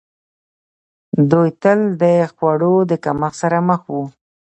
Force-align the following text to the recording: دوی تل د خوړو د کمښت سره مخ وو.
دوی 1.31 1.49
تل 1.61 1.79
د 2.01 2.03
خوړو 2.33 2.75
د 2.89 2.91
کمښت 3.03 3.33
سره 3.41 3.57
مخ 3.69 3.81
وو. 3.93 4.03